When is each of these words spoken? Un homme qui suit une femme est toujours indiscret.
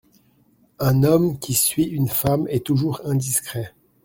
Un 0.79 1.03
homme 1.03 1.37
qui 1.37 1.53
suit 1.53 1.83
une 1.83 2.07
femme 2.09 2.47
est 2.49 2.65
toujours 2.65 3.01
indiscret. 3.05 3.75